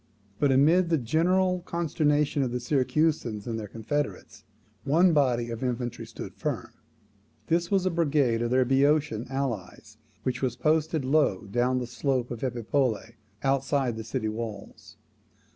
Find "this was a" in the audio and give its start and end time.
7.49-7.91